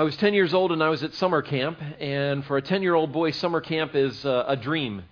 [0.00, 2.80] I was 10 years old and I was at summer camp, and for a 10
[2.80, 5.02] year old boy, summer camp is uh, a dream.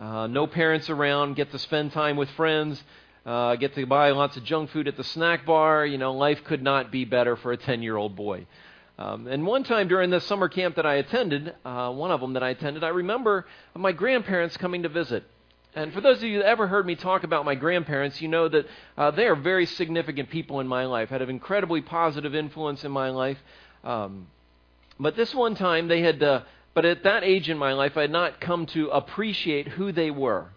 [0.00, 2.82] Uh, no parents around, get to spend time with friends,
[3.26, 5.84] uh, get to buy lots of junk food at the snack bar.
[5.84, 8.46] You know, life could not be better for a 10 year old boy.
[8.98, 12.32] Um, and one time during the summer camp that I attended, uh, one of them
[12.32, 13.46] that I attended, I remember
[13.76, 15.22] my grandparents coming to visit.
[15.74, 18.48] And for those of you that ever heard me talk about my grandparents, you know
[18.48, 22.84] that uh, they are very significant people in my life, had an incredibly positive influence
[22.84, 23.38] in my life.
[23.84, 24.26] Um,
[24.98, 26.42] but this one time, they had, uh,
[26.74, 30.10] but at that age in my life, I had not come to appreciate who they
[30.10, 30.48] were.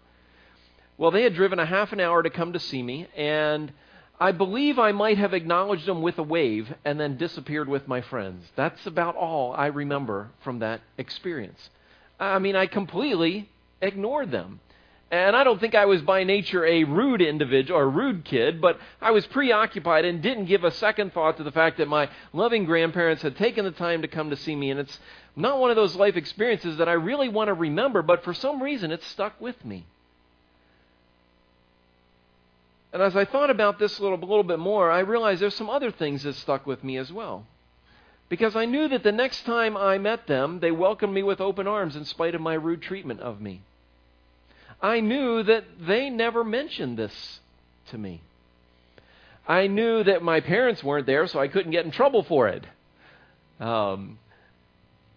[0.96, 3.72] Well, they had driven a half an hour to come to see me, and
[4.20, 8.00] I believe I might have acknowledged them with a wave and then disappeared with my
[8.00, 8.46] friends.
[8.54, 11.70] That's about all I remember from that experience.
[12.20, 13.50] I mean, I completely
[13.80, 14.60] ignored them.
[15.10, 18.78] And I don't think I was by nature a rude individual or rude kid, but
[19.00, 22.64] I was preoccupied and didn't give a second thought to the fact that my loving
[22.64, 24.70] grandparents had taken the time to come to see me.
[24.70, 24.98] And it's
[25.36, 28.62] not one of those life experiences that I really want to remember, but for some
[28.62, 29.86] reason it's stuck with me.
[32.92, 35.54] And as I thought about this a little, a little bit more, I realized there's
[35.54, 37.44] some other things that stuck with me as well.
[38.28, 41.66] Because I knew that the next time I met them, they welcomed me with open
[41.66, 43.62] arms in spite of my rude treatment of me.
[44.80, 47.40] I knew that they never mentioned this
[47.90, 48.20] to me.
[49.46, 52.64] I knew that my parents weren't there, so I couldn't get in trouble for it.
[53.60, 54.18] Um,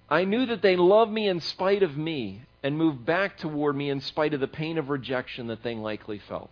[0.09, 3.89] I knew that they loved me in spite of me and moved back toward me
[3.89, 6.51] in spite of the pain of rejection that they likely felt.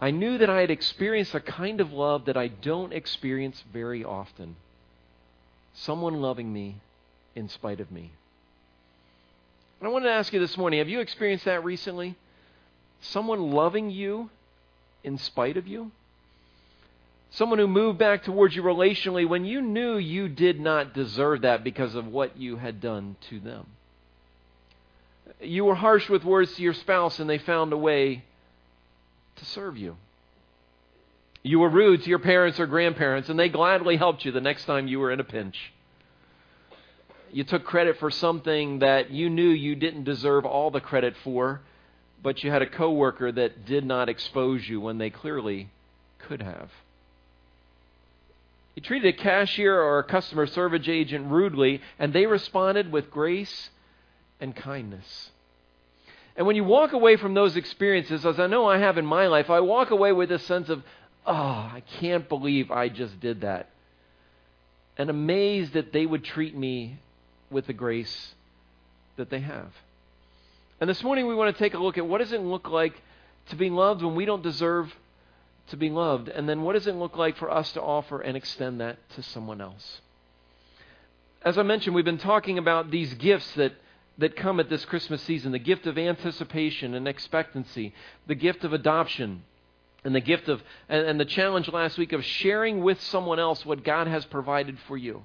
[0.00, 4.04] I knew that I had experienced a kind of love that I don't experience very
[4.04, 4.56] often
[5.74, 6.76] someone loving me
[7.34, 8.12] in spite of me.
[9.80, 12.14] And I wanted to ask you this morning have you experienced that recently?
[13.00, 14.28] Someone loving you
[15.02, 15.90] in spite of you?
[17.30, 21.64] Someone who moved back towards you relationally when you knew you did not deserve that
[21.64, 23.66] because of what you had done to them.
[25.40, 28.24] You were harsh with words to your spouse and they found a way
[29.36, 29.96] to serve you.
[31.42, 34.66] You were rude to your parents or grandparents and they gladly helped you the next
[34.66, 35.72] time you were in a pinch
[37.32, 41.60] you took credit for something that you knew you didn't deserve all the credit for,
[42.22, 45.70] but you had a coworker that did not expose you when they clearly
[46.18, 46.70] could have.
[48.74, 53.70] You treated a cashier or a customer service agent rudely, and they responded with grace
[54.40, 55.30] and kindness.
[56.36, 59.26] And when you walk away from those experiences, as I know I have in my
[59.26, 60.82] life, I walk away with this sense of,
[61.26, 63.68] oh, I can't believe I just did that.
[64.96, 66.98] And amazed that they would treat me
[67.50, 68.34] with the grace
[69.16, 69.72] that they have.
[70.80, 73.00] And this morning we want to take a look at what does it look like
[73.48, 74.94] to be loved when we don't deserve
[75.68, 78.36] to be loved, and then what does it look like for us to offer and
[78.36, 80.00] extend that to someone else.
[81.42, 83.72] As I mentioned, we've been talking about these gifts that
[84.18, 87.94] that come at this Christmas season the gift of anticipation and expectancy,
[88.26, 89.42] the gift of adoption,
[90.04, 93.64] and the gift of, and, and, the challenge last week of sharing with someone else
[93.64, 95.22] what God has provided for you.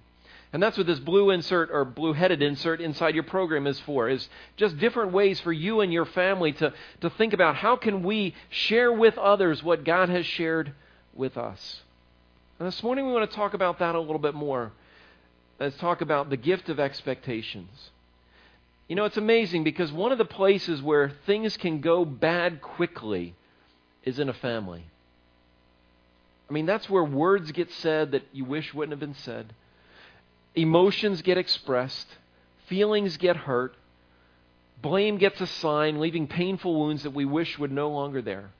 [0.56, 4.08] And that's what this blue insert or blue headed insert inside your program is for,
[4.08, 6.72] is just different ways for you and your family to,
[7.02, 10.72] to think about how can we share with others what God has shared
[11.14, 11.82] with us.
[12.58, 14.72] And this morning we want to talk about that a little bit more.
[15.60, 17.90] Let's talk about the gift of expectations.
[18.88, 23.36] You know, it's amazing because one of the places where things can go bad quickly
[24.06, 24.86] is in a family.
[26.50, 29.54] I mean, that's where words get said that you wish wouldn't have been said.
[30.56, 32.08] Emotions get expressed,
[32.68, 33.76] feelings get hurt,
[34.82, 38.52] blame gets assigned, leaving painful wounds that we wish would no longer there.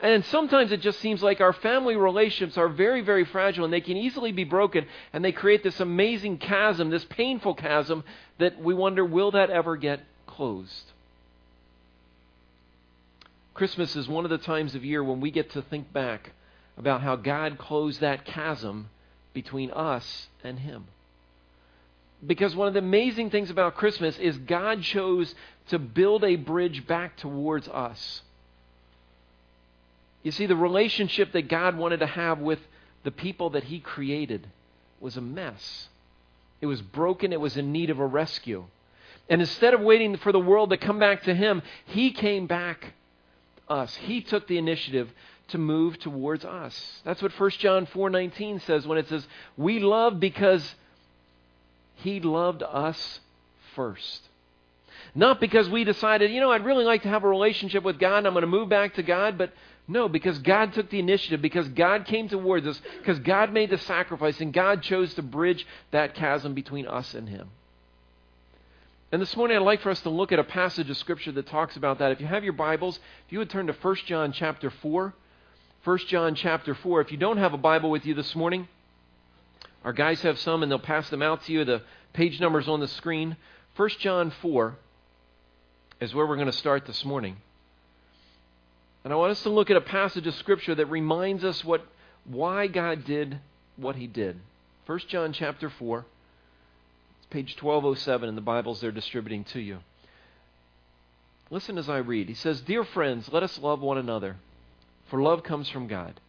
[0.00, 3.80] And sometimes it just seems like our family relationships are very, very fragile and they
[3.80, 8.04] can easily be broken and they create this amazing chasm, this painful chasm
[8.38, 10.92] that we wonder will that ever get closed?
[13.54, 16.30] Christmas is one of the times of year when we get to think back
[16.76, 18.90] about how God closed that chasm
[19.34, 20.84] between us and Him.
[22.26, 25.34] Because one of the amazing things about Christmas is God chose
[25.68, 28.22] to build a bridge back towards us.
[30.22, 32.58] You see, the relationship that God wanted to have with
[33.04, 34.46] the people that He created
[35.00, 35.88] was a mess.
[36.60, 38.64] It was broken, it was in need of a rescue.
[39.28, 42.94] And instead of waiting for the world to come back to Him, He came back
[43.68, 43.94] to us.
[43.94, 45.08] He took the initiative
[45.48, 47.00] to move towards us.
[47.04, 49.26] That's what 1 John 4:19 says when it says,
[49.56, 50.74] "We love because
[51.98, 53.20] he loved us
[53.74, 54.22] first.
[55.14, 58.18] Not because we decided, you know, I'd really like to have a relationship with God
[58.18, 59.52] and I'm going to move back to God, but
[59.90, 63.78] No, because God took the initiative, because God came towards us, because God made the
[63.78, 67.48] sacrifice, and God chose to bridge that chasm between us and Him.
[69.10, 71.46] And this morning I'd like for us to look at a passage of Scripture that
[71.46, 72.12] talks about that.
[72.12, 75.14] If you have your Bibles, if you would turn to 1 John chapter 4.
[75.84, 77.00] 1 John chapter 4.
[77.00, 78.68] If you don't have a Bible with you this morning,
[79.84, 81.64] our guys have some and they'll pass them out to you.
[81.64, 81.82] The
[82.12, 83.36] page number's on the screen.
[83.76, 84.76] 1 John 4
[86.00, 87.36] is where we're going to start this morning.
[89.04, 91.86] And I want us to look at a passage of Scripture that reminds us what,
[92.24, 93.38] why God did
[93.76, 94.38] what He did.
[94.86, 96.04] 1 John chapter 4.
[97.18, 99.78] It's page 1207 in the Bibles they're distributing to you.
[101.50, 102.28] Listen as I read.
[102.28, 104.36] He says, Dear friends, let us love one another,
[105.06, 106.20] for love comes from God.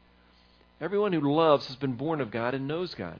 [0.79, 3.19] Everyone who loves has been born of God and knows God.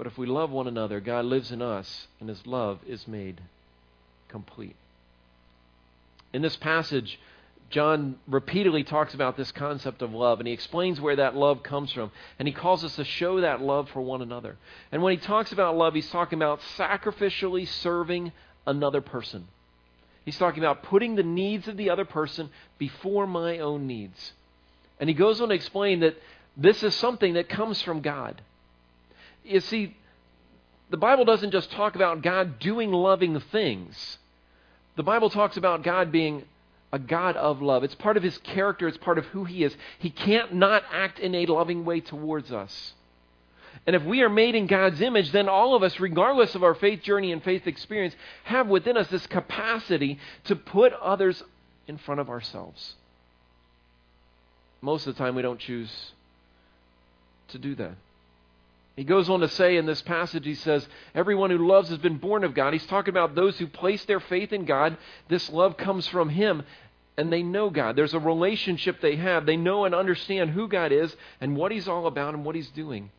[0.00, 3.38] But if we love one another, God lives in us, and his love is made
[4.28, 4.76] complete.
[6.32, 7.20] In this passage,
[7.68, 11.92] John repeatedly talks about this concept of love, and he explains where that love comes
[11.92, 12.12] from.
[12.38, 14.56] And he calls us to show that love for one another.
[14.90, 18.32] And when he talks about love, he's talking about sacrificially serving
[18.66, 19.48] another person.
[20.24, 22.48] He's talking about putting the needs of the other person
[22.78, 24.32] before my own needs.
[24.98, 26.16] And he goes on to explain that
[26.56, 28.40] this is something that comes from God.
[29.44, 29.96] You see,
[30.90, 34.18] the Bible doesn't just talk about God doing loving things.
[34.96, 36.44] The Bible talks about God being
[36.92, 37.84] a God of love.
[37.84, 39.76] It's part of his character, it's part of who he is.
[39.98, 42.94] He can't not act in a loving way towards us.
[43.86, 46.74] And if we are made in God's image, then all of us, regardless of our
[46.74, 48.14] faith journey and faith experience,
[48.44, 51.42] have within us this capacity to put others
[51.86, 52.94] in front of ourselves.
[54.82, 56.12] Most of the time, we don't choose
[57.48, 57.94] to do that.
[59.00, 62.18] He goes on to say in this passage, he says, Everyone who loves has been
[62.18, 62.74] born of God.
[62.74, 64.98] He's talking about those who place their faith in God.
[65.26, 66.64] This love comes from Him,
[67.16, 67.96] and they know God.
[67.96, 69.46] There's a relationship they have.
[69.46, 72.68] They know and understand who God is and what He's all about and what He's
[72.68, 73.10] doing.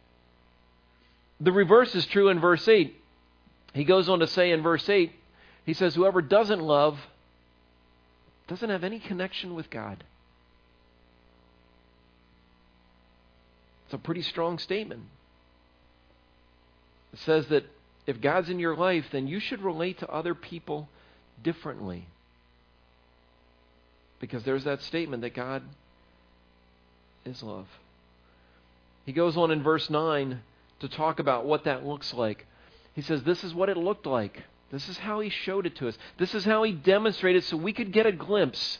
[1.40, 2.96] The reverse is true in verse 8.
[3.74, 5.12] He goes on to say in verse 8,
[5.66, 7.00] he says, Whoever doesn't love
[8.48, 10.04] doesn't have any connection with God.
[13.86, 15.06] It's a pretty strong statement.
[17.14, 17.66] It says that
[18.08, 20.90] if God's in your life, then you should relate to other people
[21.44, 22.08] differently.
[24.20, 25.64] Because there's that statement that God
[27.26, 27.68] is love.
[29.06, 30.42] He goes on in verse 9
[30.80, 32.46] to talk about what that looks like.
[32.94, 34.44] He says, This is what it looked like.
[34.72, 35.98] This is how he showed it to us.
[36.18, 38.80] This is how he demonstrated so we could get a glimpse.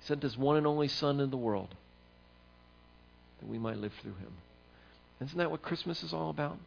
[0.00, 1.74] He sent his one and only Son in the world
[3.40, 4.32] that we might live through him.
[5.20, 6.58] Isn't that what Christmas is all about?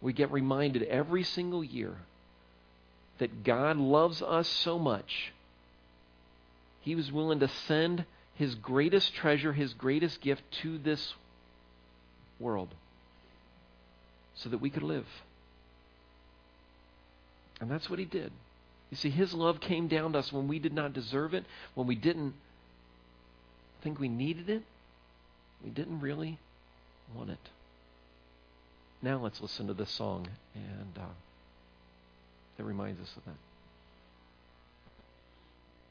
[0.00, 1.96] We get reminded every single year
[3.18, 5.32] that God loves us so much,
[6.80, 8.04] He was willing to send
[8.34, 11.14] His greatest treasure, His greatest gift to this
[12.40, 12.74] world
[14.34, 15.06] so that we could live.
[17.60, 18.32] And that's what He did.
[18.90, 21.44] You see, His love came down to us when we did not deserve it,
[21.74, 22.34] when we didn't
[23.82, 24.62] think we needed it,
[25.62, 26.38] we didn't really
[27.16, 27.50] want it.
[29.02, 31.06] Now let's listen to this song, and uh,
[32.56, 33.34] that reminds us of that.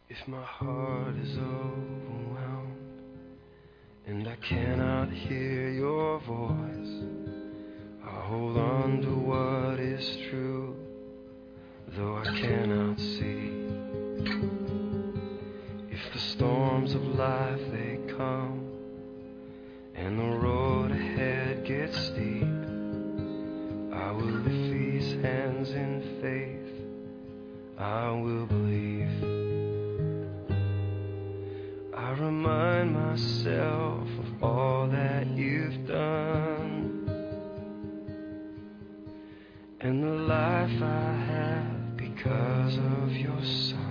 [0.09, 2.77] If my heart is overwhelmed
[4.07, 7.03] and I cannot hear your voice,
[8.03, 10.75] I hold on to what is true,
[11.95, 13.51] though I cannot see.
[15.91, 18.67] If the storms of life they come
[19.95, 20.80] and the road
[21.15, 22.47] ahead gets steep,
[23.93, 26.57] I will lift these hands in faith.
[27.77, 29.09] I will believe.
[31.95, 37.09] I remind myself of all that you've done
[39.81, 43.90] and the life I have because of your son.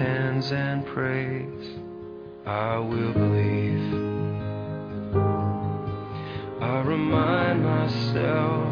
[0.00, 1.76] Hands and praise.
[2.46, 3.92] I will believe.
[6.62, 8.69] I remind myself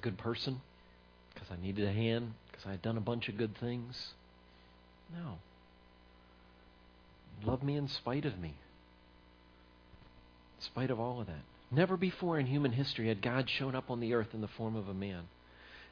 [0.00, 0.60] good person?
[1.34, 2.34] Because I needed a hand?
[2.50, 4.14] Because I had done a bunch of good things?
[5.12, 5.38] No.
[7.44, 8.54] Love me in spite of me.
[10.58, 11.42] In spite of all of that.
[11.70, 14.76] Never before in human history had God shown up on the earth in the form
[14.76, 15.20] of a man.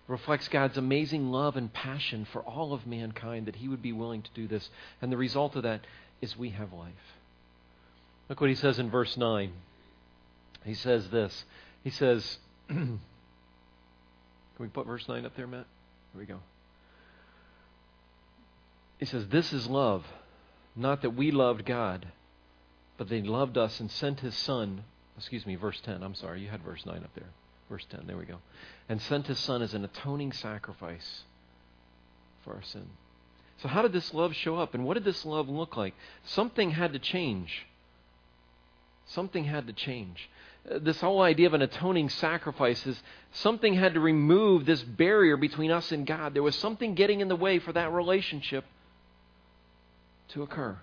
[0.08, 3.92] It reflects God's amazing love and passion for all of mankind that he would be
[3.92, 4.68] willing to do this.
[5.00, 5.82] And the result of that
[6.20, 6.92] is we have life.
[8.28, 9.52] Look what he says in verse 9.
[10.64, 11.44] He says this.
[11.84, 12.38] He says,
[14.58, 15.66] Can we put verse 9 up there, Matt?
[16.12, 16.40] Here we go.
[18.98, 20.04] He says, This is love,
[20.74, 22.08] not that we loved God,
[22.96, 24.82] but that He loved us and sent His Son.
[25.16, 26.02] Excuse me, verse 10.
[26.02, 27.28] I'm sorry, you had verse 9 up there.
[27.70, 28.38] Verse 10, there we go.
[28.88, 31.22] And sent His Son as an atoning sacrifice
[32.42, 32.88] for our sin.
[33.62, 34.74] So, how did this love show up?
[34.74, 35.94] And what did this love look like?
[36.24, 37.64] Something had to change.
[39.06, 40.28] Something had to change.
[40.64, 45.70] This whole idea of an atoning sacrifice is something had to remove this barrier between
[45.70, 46.34] us and God.
[46.34, 48.64] There was something getting in the way for that relationship
[50.28, 50.76] to occur.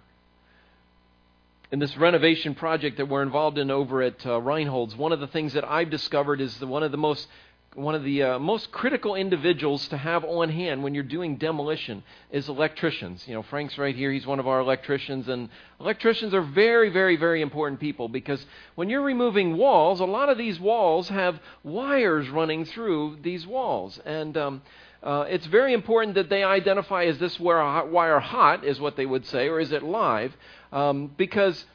[1.71, 5.27] In this renovation project that we're involved in over at uh, Reinhold's, one of the
[5.27, 7.27] things that I've discovered is one of the most
[7.75, 12.03] one of the uh, most critical individuals to have on hand when you're doing demolition
[12.31, 13.27] is electricians.
[13.27, 14.11] You know, Frank's right here.
[14.11, 18.89] He's one of our electricians, and electricians are very, very, very important people because when
[18.89, 24.37] you're removing walls, a lot of these walls have wires running through these walls, and
[24.37, 24.61] um,
[25.03, 29.25] uh, it's very important that they identify is this wire hot, is what they would
[29.25, 30.35] say, or is it live?
[30.71, 31.65] Um, because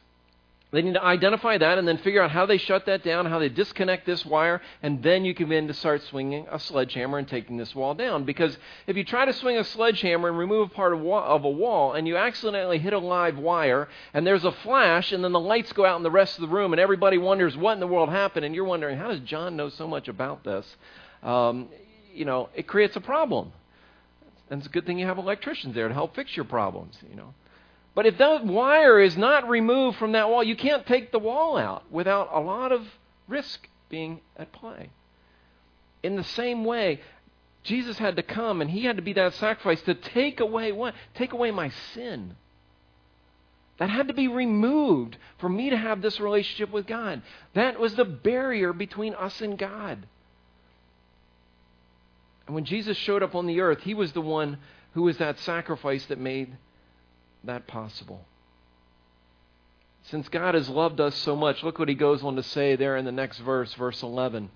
[0.73, 3.41] they need to identify that and then figure out how they shut that down, how
[3.41, 7.27] they disconnect this wire, and then you can begin to start swinging a sledgehammer and
[7.27, 8.25] taking this wall down.
[8.25, 11.45] Because if you try to swing a sledgehammer and remove a part of, wa- of
[11.45, 15.33] a wall and you accidentally hit a live wire and there's a flash and then
[15.33, 17.81] the lights go out in the rest of the room and everybody wonders what in
[17.81, 20.77] the world happened and you're wondering how does John know so much about this?
[21.25, 21.69] Um,
[22.15, 23.53] you know, it creates a problem.
[24.51, 27.17] And it's a good thing you have electricians there to help fix your problems, you
[27.17, 27.35] know.
[27.95, 31.57] But if that wire is not removed from that wall, you can't take the wall
[31.57, 32.87] out without a lot of
[33.29, 34.91] risk being at play.
[36.03, 37.01] In the same way,
[37.63, 40.95] Jesus had to come and he had to be that sacrifice to take away what?
[41.15, 42.37] Take away my sin.
[43.79, 47.23] That had to be removed for me to have this relationship with God.
[47.55, 50.07] That was the barrier between us and God.
[52.47, 54.59] And when Jesus showed up on the earth, he was the one
[54.93, 56.57] who was that sacrifice that made
[57.45, 58.25] that possible.
[60.05, 62.97] Since God has loved us so much, look what he goes on to say there
[62.97, 64.51] in the next verse, verse 11.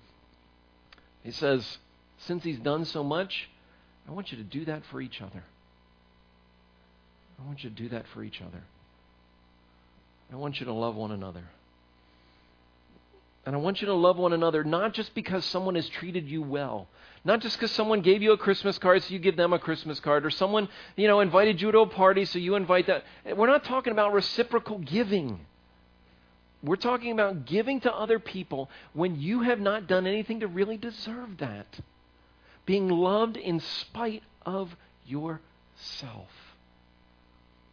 [1.23, 1.77] He says,
[2.19, 3.49] since He's done so much,
[4.07, 5.43] I want you to do that for each other.
[7.39, 8.63] I want you to do that for each other.
[10.31, 11.43] I want you to love one another.
[13.45, 16.41] And I want you to love one another not just because someone has treated you
[16.41, 16.87] well,
[17.23, 19.99] not just because someone gave you a Christmas card so you give them a Christmas
[19.99, 23.03] card, or someone, you know, invited you to a party so you invite that.
[23.35, 25.39] We're not talking about reciprocal giving.
[26.63, 30.77] We're talking about giving to other people when you have not done anything to really
[30.77, 31.67] deserve that.
[32.65, 34.75] Being loved in spite of
[35.05, 36.29] yourself.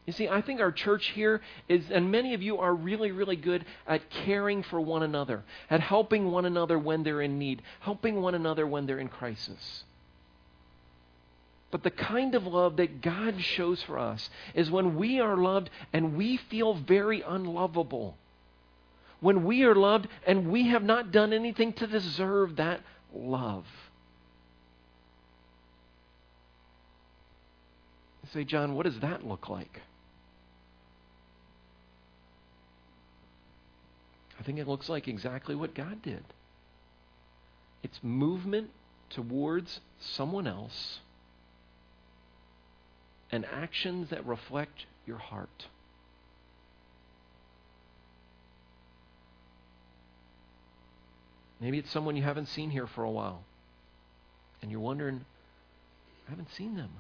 [0.07, 3.37] You see, I think our church here is, and many of you are really, really
[3.37, 8.21] good at caring for one another, at helping one another when they're in need, helping
[8.21, 9.85] one another when they're in crisis.
[11.71, 15.71] But the kind of love that God shows for us is when we are loved
[15.93, 18.17] and we feel very unlovable.
[19.21, 22.81] When we are loved and we have not done anything to deserve that
[23.15, 23.65] love.
[28.25, 29.81] You say, John, what does that look like?
[34.43, 36.25] I think it looks like exactly what God did.
[37.85, 38.71] It's movement
[39.09, 40.99] towards someone else
[43.31, 45.67] and actions that reflect your heart.
[51.61, 53.45] Maybe it's someone you haven't seen here for a while.
[54.61, 55.25] And you're wondering,
[56.27, 56.91] I haven't seen them.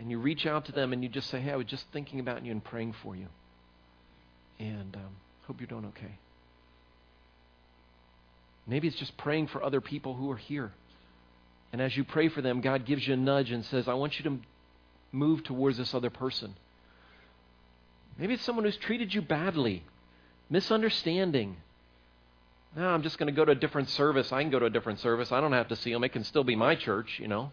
[0.00, 2.18] And you reach out to them and you just say, Hey, I was just thinking
[2.18, 3.26] about you and praying for you.
[4.58, 5.14] And um,
[5.46, 6.18] Hope you're doing okay.
[8.66, 10.72] Maybe it's just praying for other people who are here.
[11.72, 14.18] And as you pray for them, God gives you a nudge and says, I want
[14.18, 14.38] you to
[15.10, 16.54] move towards this other person.
[18.18, 19.82] Maybe it's someone who's treated you badly,
[20.50, 21.56] misunderstanding.
[22.76, 24.32] No, I'm just going to go to a different service.
[24.32, 25.32] I can go to a different service.
[25.32, 26.04] I don't have to see them.
[26.04, 27.50] It can still be my church, you know.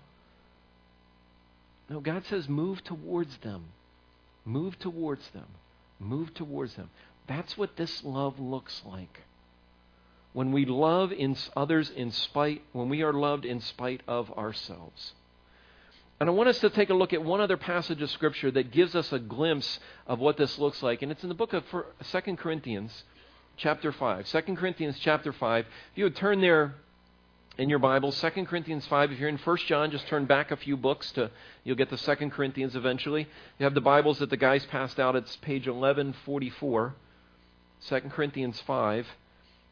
[1.90, 3.66] No, God says move towards them.
[4.46, 5.48] Move towards them.
[6.00, 6.90] Move towards them.
[7.30, 9.22] That's what this love looks like.
[10.34, 15.14] When we love in others in spite, when we are loved in spite of ourselves.
[16.20, 18.72] And I want us to take a look at one other passage of Scripture that
[18.72, 21.04] gives us a glimpse of what this looks like.
[21.04, 21.64] And it's in the book of
[22.12, 23.04] 2 Corinthians,
[23.58, 24.26] chapter 5.
[24.26, 25.66] 2 Corinthians, chapter 5.
[25.66, 26.74] If you would turn there
[27.60, 29.12] in your Bible, 2 Corinthians 5.
[29.12, 31.30] If you're in 1 John, just turn back a few books to
[31.64, 33.28] you'll get to 2 Corinthians eventually.
[33.60, 35.16] You have the Bibles that the guys passed out.
[35.16, 36.96] It's page 1144.
[37.88, 39.08] 2 Corinthians 5.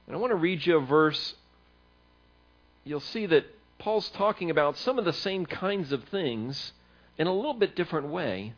[0.08, 1.36] And I want to read you a verse.
[2.84, 3.46] You'll see that
[3.80, 6.74] Paul's talking about some of the same kinds of things
[7.18, 8.54] in a little bit different way.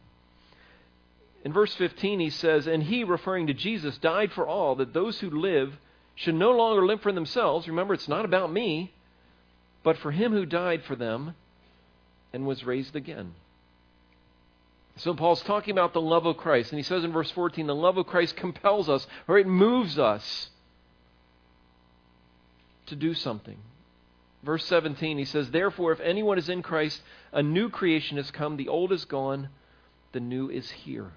[1.43, 5.19] In verse 15, he says, And he, referring to Jesus, died for all, that those
[5.19, 5.77] who live
[6.15, 7.67] should no longer live for themselves.
[7.67, 8.93] Remember, it's not about me,
[9.83, 11.35] but for him who died for them
[12.33, 13.33] and was raised again.
[14.99, 17.75] So Paul's talking about the love of Christ, and he says in verse 14, the
[17.75, 20.49] love of Christ compels us, or it moves us
[22.88, 23.57] to do something.
[24.43, 28.57] Verse 17, he says, Therefore, if anyone is in Christ, a new creation has come,
[28.57, 29.49] the old is gone,
[30.12, 31.12] the new is here.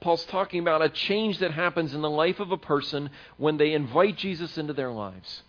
[0.00, 3.74] Paul's talking about a change that happens in the life of a person when they
[3.74, 5.42] invite Jesus into their lives.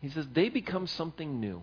[0.00, 1.62] He says they become something new.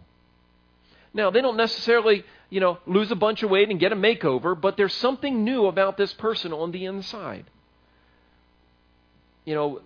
[1.14, 4.60] Now, they don't necessarily, you know, lose a bunch of weight and get a makeover,
[4.60, 7.46] but there's something new about this person on the inside.
[9.46, 9.82] You know,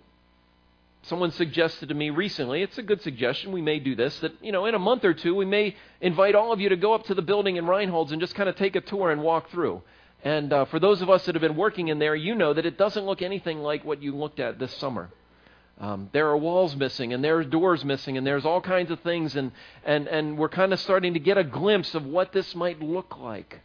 [1.02, 4.52] someone suggested to me recently, it's a good suggestion, we may do this, that, you
[4.52, 7.04] know, in a month or two, we may invite all of you to go up
[7.04, 9.82] to the building in Reinholds and just kind of take a tour and walk through.
[10.22, 12.64] And uh, for those of us that have been working in there, you know that
[12.64, 15.10] it doesn't look anything like what you looked at this summer.
[15.80, 19.00] Um, there are walls missing, and there are doors missing, and there's all kinds of
[19.00, 19.50] things, and,
[19.84, 23.18] and, and we're kind of starting to get a glimpse of what this might look
[23.18, 23.60] like.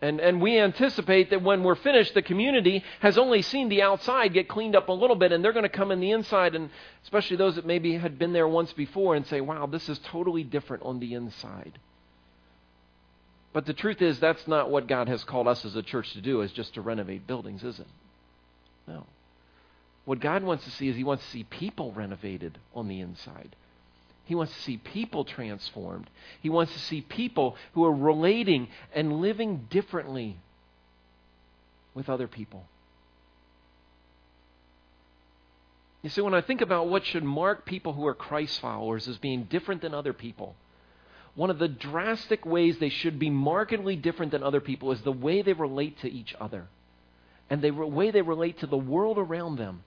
[0.00, 4.32] And, and we anticipate that when we're finished, the community has only seen the outside
[4.32, 6.70] get cleaned up a little bit, and they're going to come in the inside, and
[7.04, 10.42] especially those that maybe had been there once before, and say, wow, this is totally
[10.42, 11.78] different on the inside.
[13.52, 16.20] But the truth is, that's not what God has called us as a church to
[16.20, 17.86] do, is just to renovate buildings, is it?
[18.88, 19.06] No.
[20.04, 23.56] What God wants to see is He wants to see people renovated on the inside.
[24.24, 26.08] He wants to see people transformed.
[26.40, 30.38] He wants to see people who are relating and living differently
[31.94, 32.64] with other people.
[36.02, 39.16] You see, when I think about what should mark people who are Christ followers as
[39.16, 40.54] being different than other people,
[41.34, 45.12] one of the drastic ways they should be markedly different than other people is the
[45.12, 46.66] way they relate to each other
[47.50, 49.82] and the way they relate to the world around them.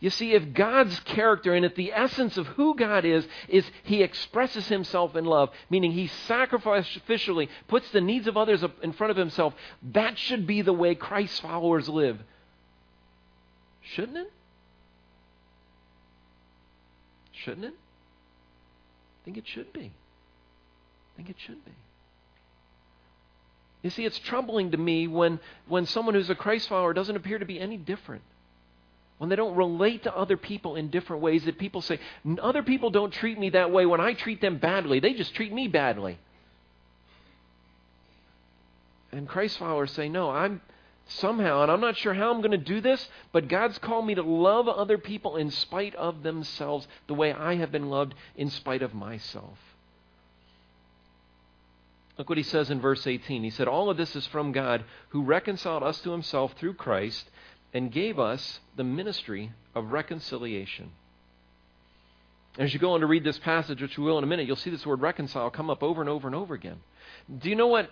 [0.00, 4.02] You see, if God's character and if the essence of who God is, is He
[4.02, 9.16] expresses Himself in love, meaning He sacrificially puts the needs of others in front of
[9.16, 9.54] Himself,
[9.92, 12.20] that should be the way Christ's followers live.
[13.82, 14.32] Shouldn't it?
[17.32, 17.74] Shouldn't it?
[17.74, 19.90] I think it should be.
[19.90, 21.72] I think it should be.
[23.82, 27.38] You see, it's troubling to me when, when someone who's a Christ follower doesn't appear
[27.38, 28.22] to be any different.
[29.18, 31.98] When they don't relate to other people in different ways, that people say,
[32.40, 35.00] other people don't treat me that way when I treat them badly.
[35.00, 36.18] They just treat me badly.
[39.10, 40.60] And Christ followers say, no, I'm
[41.08, 44.14] somehow, and I'm not sure how I'm going to do this, but God's called me
[44.14, 48.50] to love other people in spite of themselves the way I have been loved in
[48.50, 49.58] spite of myself.
[52.18, 53.44] Look what he says in verse 18.
[53.44, 57.30] He said, All of this is from God who reconciled us to himself through Christ
[57.72, 60.90] and gave us the ministry of reconciliation.
[62.58, 64.56] As you go on to read this passage, which we will in a minute, you'll
[64.56, 66.78] see this word reconcile come up over and over and over again.
[67.38, 67.90] Do you know what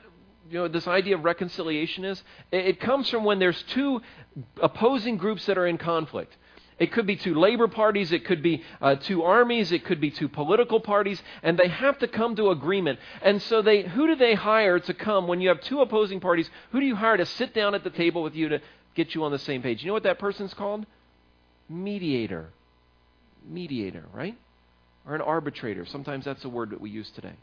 [0.50, 2.22] you know this idea of reconciliation is?
[2.50, 4.02] It comes from when there's two
[4.60, 6.36] opposing groups that are in conflict.
[6.78, 10.10] It could be two labor parties, it could be uh, two armies, it could be
[10.10, 12.98] two political parties, and they have to come to agreement.
[13.22, 16.50] And so they, who do they hire to come when you have two opposing parties?
[16.72, 18.60] Who do you hire to sit down at the table with you to
[18.96, 19.82] get you on the same page?
[19.82, 20.86] You know what that person's called?
[21.68, 22.48] Mediator.
[23.48, 24.36] Mediator, right?
[25.06, 25.86] Or an arbitrator.
[25.86, 27.34] Sometimes that's a word that we use today.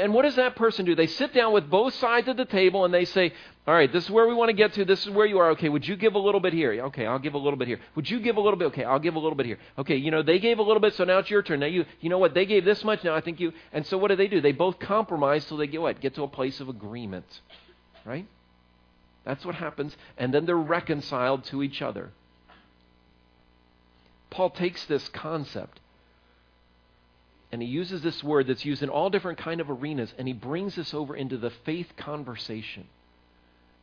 [0.00, 0.94] And what does that person do?
[0.94, 3.32] They sit down with both sides of the table and they say,
[3.66, 4.86] All right, this is where we want to get to.
[4.86, 5.50] This is where you are.
[5.50, 6.72] Okay, would you give a little bit here?
[6.84, 7.78] Okay, I'll give a little bit here.
[7.94, 8.66] Would you give a little bit?
[8.66, 9.58] Okay, I'll give a little bit here.
[9.78, 11.60] Okay, you know, they gave a little bit, so now it's your turn.
[11.60, 12.32] Now you, you know what?
[12.32, 13.04] They gave this much.
[13.04, 13.52] Now I think you.
[13.72, 14.40] And so what do they do?
[14.40, 16.00] They both compromise till they get what?
[16.00, 17.26] Get to a place of agreement.
[18.06, 18.26] Right?
[19.24, 19.96] That's what happens.
[20.18, 22.10] And then they're reconciled to each other.
[24.30, 25.78] Paul takes this concept
[27.52, 30.32] and he uses this word that's used in all different kind of arenas and he
[30.32, 32.86] brings this over into the faith conversation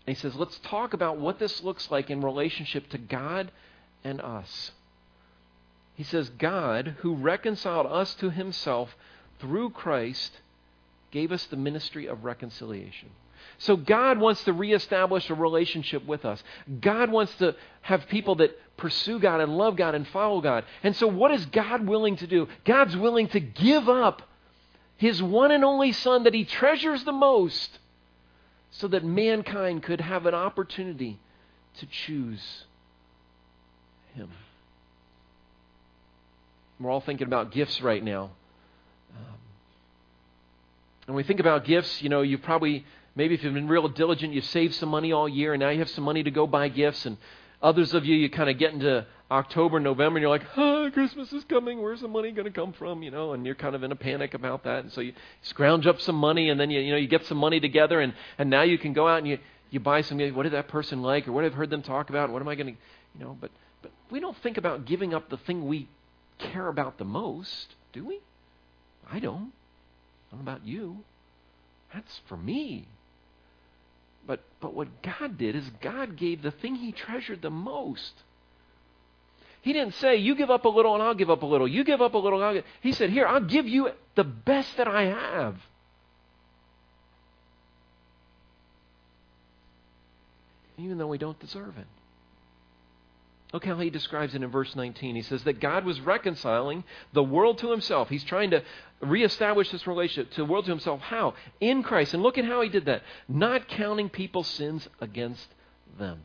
[0.08, 3.52] and he says let's talk about what this looks like in relationship to god
[4.04, 4.72] and us
[5.96, 8.96] he says god who reconciled us to himself
[9.40, 10.32] through christ
[11.12, 13.10] gave us the ministry of reconciliation
[13.58, 16.44] so God wants to reestablish a relationship with us.
[16.80, 20.64] God wants to have people that pursue God and love God and follow God.
[20.84, 22.48] And so what is God willing to do?
[22.66, 24.22] God's willing to give up
[24.98, 27.80] his one and only son that he treasures the most
[28.72, 31.20] so that mankind could have an opportunity
[31.78, 32.66] to choose
[34.14, 34.30] him.
[36.80, 38.32] We're all thinking about gifts right now.
[39.16, 39.36] Um,
[41.08, 42.86] and we think about gifts, you know, you've probably
[43.20, 45.80] Maybe if you've been real diligent, you've saved some money all year, and now you
[45.80, 47.06] have some money to go buy gifts.
[47.06, 47.18] And
[47.62, 51.34] others of you, you kind of get into October, November, and you're like, oh, Christmas
[51.34, 51.82] is coming.
[51.82, 53.04] Where's the money going to come from?
[53.04, 54.86] You know, and you're kind of in a panic about that.
[54.86, 57.38] And so you scrounge up some money, and then you, you know, you get some
[57.38, 59.38] money together, and, and now you can go out and you,
[59.70, 60.18] you buy some.
[60.34, 62.30] What did that person like, or what I've heard them talk about?
[62.30, 62.82] What am I going to,
[63.16, 63.38] you know?
[63.42, 63.52] But
[63.82, 65.90] but we don't think about giving up the thing we
[66.38, 68.22] care about the most, do we?
[69.12, 69.52] I don't.
[70.32, 71.00] I don't about you.
[71.94, 72.88] That's for me.
[74.30, 78.14] But, but what God did is God gave the thing he treasured the most.
[79.64, 81.68] He didn't say, You give up a little and I'll give up a little.
[81.68, 82.44] You give up a little.
[82.44, 82.64] I'll give.
[82.82, 85.56] He said, Here, I'll give you the best that I have.
[90.78, 91.88] Even though we don't deserve it.
[93.52, 95.16] Look how he describes it in verse 19.
[95.16, 96.84] He says that God was reconciling
[97.14, 98.08] the world to himself.
[98.10, 98.64] He's trying to
[99.02, 101.02] reestablish this relationship to the world to himself.
[101.02, 101.34] How?
[101.60, 102.14] In Christ.
[102.14, 103.02] And look at how he did that.
[103.28, 105.48] Not counting people's sins against
[105.98, 106.22] them.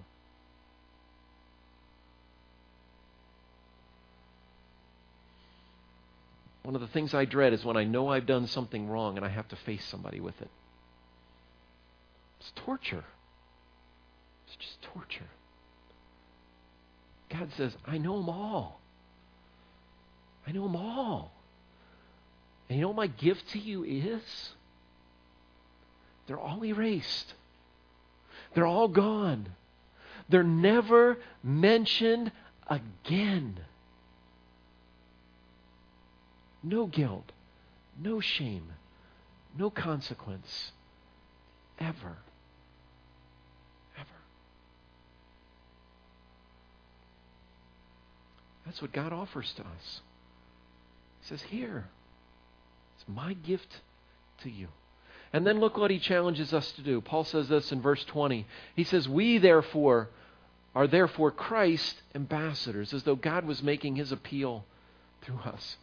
[6.63, 9.25] One of the things I dread is when I know I've done something wrong and
[9.25, 10.51] I have to face somebody with it.
[12.41, 13.05] It's torture.
[14.47, 15.29] It's just torture.
[17.39, 18.81] God says, I know them all.
[20.47, 21.33] I know them all.
[22.69, 24.23] And you know what my gift to you is?
[26.27, 27.35] They're all erased.
[28.55, 29.49] They're all gone.
[30.29, 32.31] They're never mentioned
[32.69, 33.59] again.
[36.63, 37.31] No guilt,
[38.01, 38.73] no shame,
[39.59, 40.71] no consequence,
[41.79, 42.17] ever.
[48.65, 50.01] That's what God offers to us.
[51.21, 51.87] He says, Here,
[52.97, 53.81] it's my gift
[54.43, 54.69] to you.
[55.33, 57.01] And then look what he challenges us to do.
[57.01, 58.47] Paul says this in verse 20.
[58.77, 60.09] He says, We therefore
[60.75, 64.65] are therefore Christ ambassadors, as though God was making his appeal
[65.23, 65.77] through us.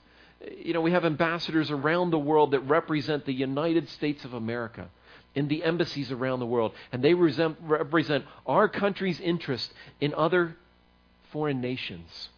[0.58, 4.90] You know, we have ambassadors around the world that represent the United States of America
[5.34, 10.58] in the embassies around the world, and they represent our country's interest in other
[11.32, 12.30] foreign nations.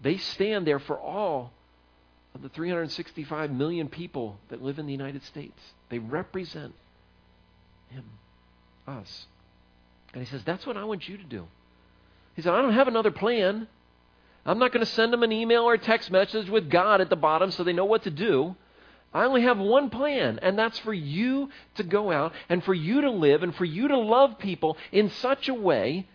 [0.00, 1.52] They stand there for all
[2.34, 5.58] of the 365 million people that live in the United States.
[5.88, 6.74] They represent
[7.88, 8.04] Him,
[8.86, 9.26] us.
[10.12, 11.46] And He says, That's what I want you to do.
[12.34, 13.68] He said, I don't have another plan.
[14.44, 17.10] I'm not going to send them an email or a text message with God at
[17.10, 18.54] the bottom so they know what to do.
[19.12, 23.00] I only have one plan, and that's for you to go out and for you
[23.00, 26.06] to live and for you to love people in such a way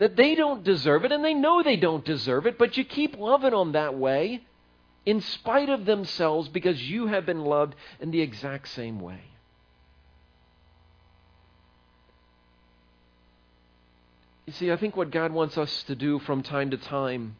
[0.00, 3.18] that they don't deserve it and they know they don't deserve it, but you keep
[3.18, 4.42] loving them that way
[5.04, 9.20] in spite of themselves because you have been loved in the exact same way.
[14.46, 17.36] You see, I think what God wants us to do from time to time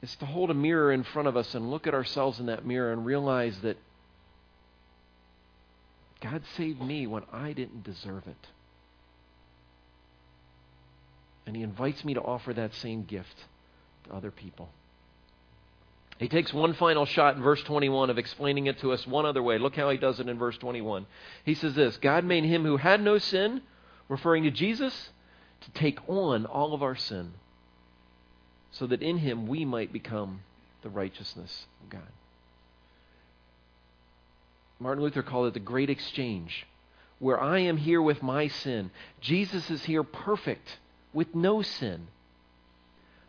[0.00, 2.64] is to hold a mirror in front of us and look at ourselves in that
[2.64, 3.76] mirror and realize that
[6.22, 8.48] God saved me when I didn't deserve it.
[11.46, 13.44] And He invites me to offer that same gift
[14.04, 14.68] to other people.
[16.18, 19.42] He takes one final shot in verse 21 of explaining it to us one other
[19.42, 19.58] way.
[19.58, 21.06] Look how he does it in verse 21.
[21.44, 23.62] He says this God made him who had no sin,
[24.08, 25.10] referring to Jesus,
[25.62, 27.32] to take on all of our sin,
[28.70, 30.40] so that in him we might become
[30.82, 32.02] the righteousness of God.
[34.78, 36.66] Martin Luther called it the great exchange,
[37.18, 38.90] where I am here with my sin.
[39.20, 40.78] Jesus is here perfect,
[41.14, 42.08] with no sin.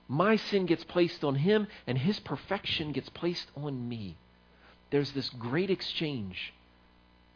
[0.08, 4.18] My sin gets placed on him, and his perfection gets placed on me.
[4.92, 6.54] There's this great exchange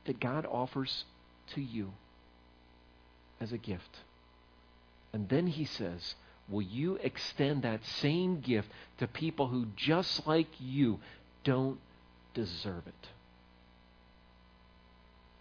[0.06, 1.06] that God offers
[1.54, 1.94] to you
[3.40, 4.00] as a gift.
[5.14, 6.16] And then he says,
[6.48, 11.00] Will you extend that same gift to people who, just like you,
[11.44, 11.80] don't
[12.34, 13.08] deserve it?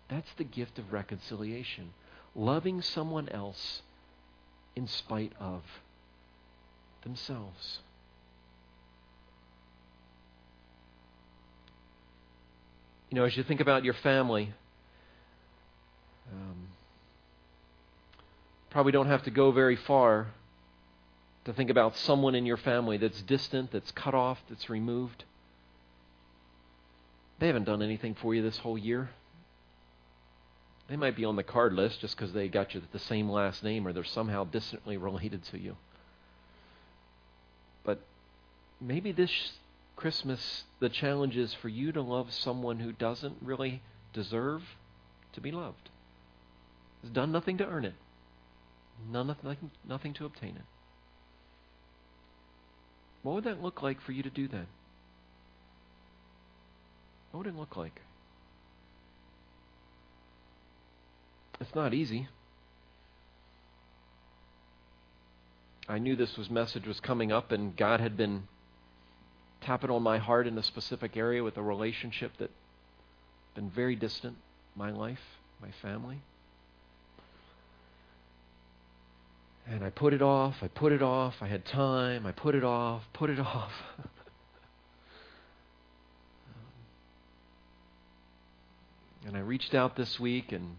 [0.09, 1.93] That's the gift of reconciliation.
[2.35, 3.83] Loving someone else
[4.79, 5.63] in spite of
[7.03, 7.81] themselves.
[13.11, 14.53] You know, as you think about your family,
[16.33, 16.69] um,
[18.71, 20.29] probably don't have to go very far
[21.45, 25.25] to think about someone in your family that's distant, that's cut off, that's removed.
[27.41, 29.11] They haven't done anything for you this whole year.
[30.89, 33.63] They might be on the card list just because they got you the same last
[33.63, 35.77] name or they're somehow distantly related to you.
[37.85, 38.01] But
[38.81, 39.53] maybe this
[39.97, 43.83] Christmas, the challenge is for you to love someone who doesn't really
[44.15, 44.63] deserve
[45.35, 45.91] to be loved,
[47.03, 47.95] has done nothing to earn it.
[49.11, 50.65] None, nothing, nothing to obtain it.
[53.23, 54.67] What would that look like for you to do then?
[57.31, 58.01] What would it look like?
[61.61, 62.29] It's not easy.
[65.89, 68.45] I knew this was message was coming up and God had been
[69.63, 72.51] tapping on my heart in a specific area with a relationship that
[73.55, 74.37] been very distant
[74.77, 75.19] my life,
[75.61, 76.21] my family.
[79.67, 82.65] And I put it off, I put it off, I had time, I put it
[82.65, 83.73] off, put it off.
[89.27, 90.77] and I reached out this week and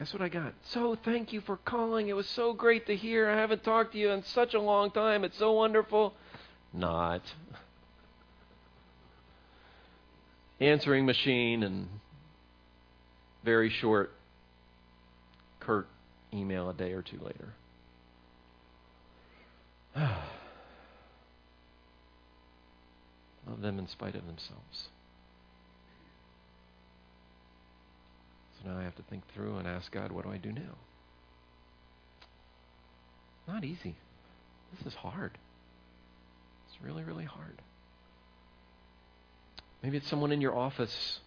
[0.00, 0.54] guess what I got?
[0.64, 2.08] So thank you for calling.
[2.08, 3.28] It was so great to hear.
[3.28, 5.24] I haven't talked to you in such a long time.
[5.24, 6.14] It's so wonderful.
[6.72, 7.20] Not.
[10.58, 11.86] Answering machine and
[13.44, 14.12] very short
[15.60, 15.86] curt
[16.32, 17.52] email a day or two later.
[23.46, 24.88] Love them in spite of themselves.
[28.62, 30.76] So now I have to think through and ask God, what do I do now?
[33.48, 33.96] Not easy.
[34.76, 35.36] This is hard.
[36.68, 37.62] It's really, really hard.
[39.82, 41.20] Maybe it's someone in your office.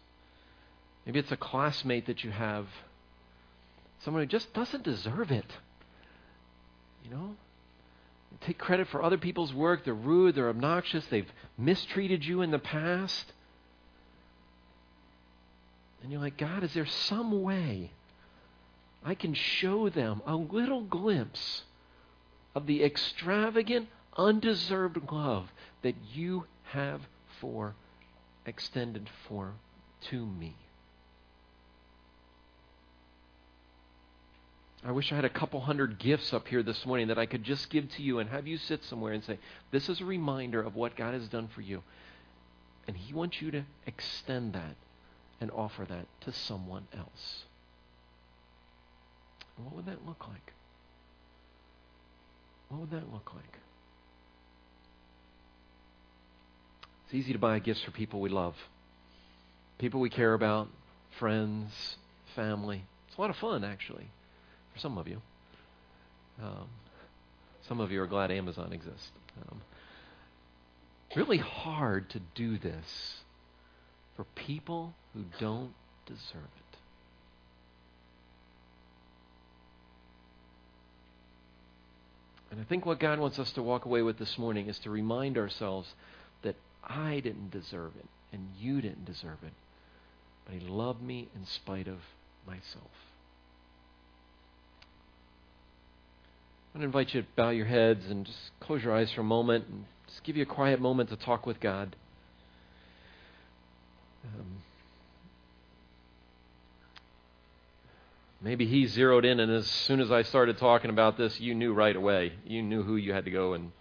[1.06, 2.68] Maybe it's a classmate that you have
[4.04, 5.46] Someone who just doesn't deserve it.
[7.06, 7.36] You know?
[8.42, 9.86] Take credit for other people's work.
[9.86, 13.32] They're rude, they're obnoxious, they've mistreated you in the past.
[16.04, 17.92] And you're like, God, is there some way
[19.06, 21.64] I can show them a little glimpse
[22.54, 23.88] of the extravagant,
[24.18, 25.50] undeserved love
[25.82, 27.02] that you have
[27.40, 27.74] for,
[28.46, 29.54] extended for
[30.10, 30.58] to me?
[34.86, 37.46] I wish I had a couple hundred gifts up here this morning that I could
[37.46, 39.40] just give to you and have you sit somewhere and say,
[39.72, 41.82] This is a reminder of what God has done for you.
[42.86, 44.76] And He wants you to extend that
[45.44, 47.44] and offer that to someone else.
[49.58, 50.54] What would that look like?
[52.70, 53.58] What would that look like?
[57.04, 58.56] It's easy to buy gifts for people we love,
[59.80, 60.70] people we care about,
[61.20, 61.98] friends,
[62.38, 62.82] family.
[63.10, 64.08] It's a lot of fun, actually,
[64.74, 65.22] for some of you.
[66.42, 66.70] Um,
[67.68, 69.12] some of you are glad Amazon exists.
[69.52, 69.62] Um,
[71.18, 73.23] really hard to do this
[74.16, 75.74] for people who don't
[76.06, 76.64] deserve it.
[82.52, 84.92] And I think what God wants us to walk away with this morning is to
[84.92, 85.92] remind ourselves
[86.44, 89.54] that I didn't deserve it and you didn't deserve it,
[90.46, 91.98] but He loved me in spite of
[92.46, 92.92] myself.
[96.74, 99.22] I'm going to invite you to bow your heads and just close your eyes for
[99.22, 101.96] a moment and just give you a quiet moment to talk with God.
[104.24, 104.46] Um,
[108.42, 111.74] maybe he zeroed in, and as soon as I started talking about this, you knew
[111.74, 112.34] right away.
[112.46, 113.72] You knew who you had to go, and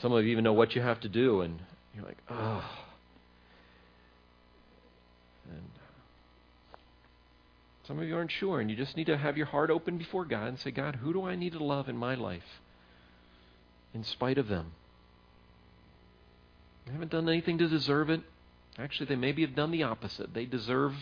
[0.00, 1.58] some of you even know what you have to do, and
[1.94, 2.64] you're like, oh.
[5.50, 5.70] And
[7.86, 10.24] some of you aren't sure, and you just need to have your heart open before
[10.24, 12.60] God and say, God, who do I need to love in my life
[13.92, 14.72] in spite of them?
[16.88, 18.22] I haven't done anything to deserve it.
[18.78, 20.32] Actually, they maybe have done the opposite.
[20.32, 20.94] They deserve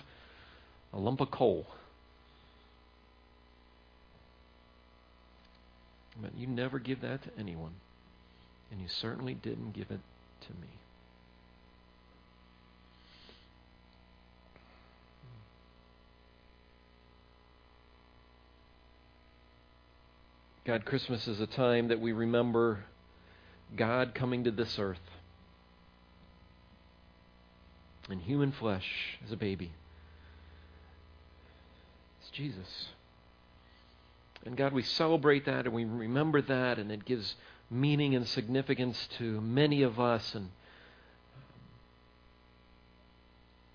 [0.93, 1.67] a lump of coal.
[6.21, 7.75] But you never give that to anyone.
[8.71, 10.01] And you certainly didn't give it
[10.43, 10.69] to me.
[20.65, 22.85] God, Christmas is a time that we remember
[23.75, 24.99] God coming to this earth
[28.11, 29.73] in human flesh as a baby.
[32.21, 32.89] It's Jesus.
[34.45, 37.35] And God, we celebrate that and we remember that, and it gives
[37.71, 40.35] meaning and significance to many of us.
[40.35, 40.51] And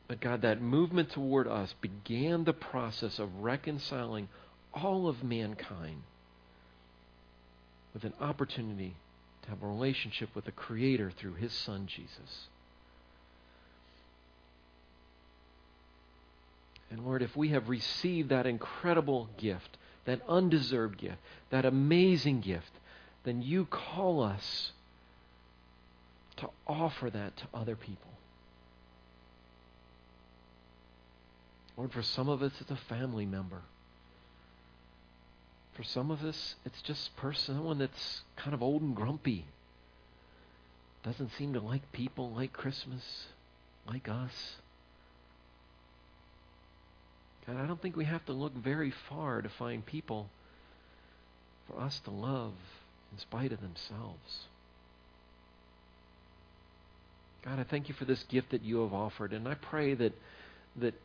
[0.08, 4.28] but God, that movement toward us began the process of reconciling
[4.74, 6.04] all of mankind
[7.94, 8.96] with an opportunity
[9.44, 12.48] to have a relationship with the Creator through His Son, Jesus.
[16.92, 21.18] And Lord, if we have received that incredible gift, that undeserved gift,
[21.50, 22.72] that amazing gift,
[23.24, 24.72] then you call us
[26.38, 28.12] to offer that to other people.
[31.78, 33.62] Lord, for some of us, it's a family member.
[35.74, 39.46] For some of us, it's just person, someone that's kind of old and grumpy.
[41.04, 43.28] Doesn't seem to like people, like Christmas,
[43.86, 44.56] like us.
[47.48, 50.30] God, I don't think we have to look very far to find people
[51.68, 52.54] for us to love
[53.12, 54.46] in spite of themselves.
[57.44, 60.14] God, I thank you for this gift that you have offered, and I pray that
[60.78, 60.96] that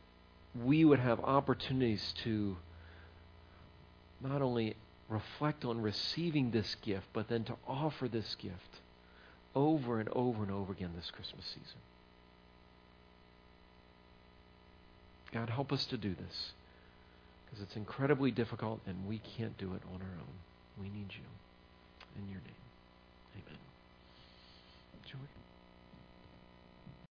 [0.59, 2.57] we would have opportunities to
[4.21, 4.75] not only
[5.07, 8.79] reflect on receiving this gift, but then to offer this gift
[9.55, 11.79] over and over and over again this Christmas season.
[15.33, 16.51] God, help us to do this
[17.45, 20.81] because it's incredibly difficult and we can't do it on our own.
[20.81, 21.25] We need you.
[22.21, 22.60] In your name.